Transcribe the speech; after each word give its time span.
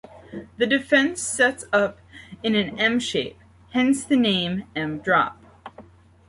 The 0.57 0.65
defense 0.65 1.21
sets 1.21 1.63
up 1.71 1.99
in 2.41 2.55
an 2.55 2.79
M-shape, 2.79 3.37
hence 3.69 4.03
the 4.03 4.17
name 4.17 4.63
"M-Drop". 4.75 5.37